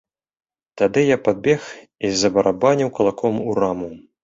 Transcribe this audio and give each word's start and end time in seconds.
Тады 0.81 1.03
я 1.09 1.17
падбег 1.25 1.61
і 2.07 2.13
забарабаніў 2.23 2.93
кулаком 2.99 3.35
у 3.49 3.57
раму. 3.63 3.95